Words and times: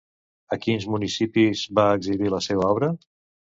A 0.55 0.57
quins 0.63 0.87
municipis 0.93 1.63
va 1.81 1.87
exhibir 1.99 2.35
la 2.37 2.43
seva 2.49 2.69
obra? 2.73 2.93